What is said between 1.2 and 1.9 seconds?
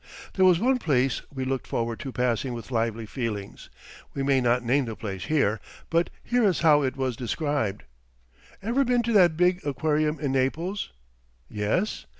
we looked